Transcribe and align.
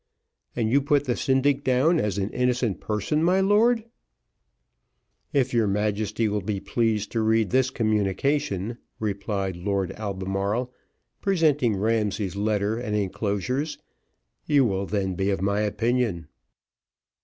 "And 0.55 0.71
you 0.71 0.81
put 0.81 1.05
the 1.05 1.15
syndic 1.15 1.63
down 1.63 1.99
as 1.99 2.17
an 2.17 2.31
innocent 2.31 2.79
person, 2.81 3.23
my 3.23 3.39
lord?" 3.39 3.83
"If 5.31 5.53
your 5.53 5.67
Majesty 5.67 6.27
will 6.27 6.41
be 6.41 6.59
pleased 6.59 7.11
to 7.11 7.21
read 7.21 7.51
this 7.51 7.69
communication," 7.69 8.79
replied 8.99 9.55
Lord 9.57 9.91
Albemarle, 9.91 10.73
presenting 11.21 11.75
Ramsay's 11.75 12.35
letter 12.35 12.79
and 12.79 12.95
enclosures, 12.95 13.77
"you 14.47 14.65
will 14.65 14.87
then 14.87 15.13
be 15.13 15.29
of 15.29 15.39
my 15.39 15.59
opinion." 15.59 16.25